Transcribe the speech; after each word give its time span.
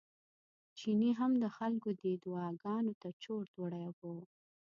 چيني 0.79 1.11
هم 1.19 1.31
د 1.43 1.45
خلکو 1.57 1.89
دې 2.01 2.11
دعاګانو 2.23 2.93
ته 3.01 3.09
چورت 3.23 3.51
وړی 3.61 3.87
و. 3.97 3.99